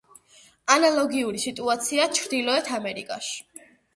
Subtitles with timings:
[0.75, 3.65] ანალოგიური სიტუაციაა ჩრდილოეთ ამერიკაში.